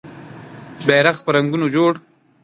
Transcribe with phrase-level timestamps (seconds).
[0.85, 1.93] بېرغ په رنګونو جوړ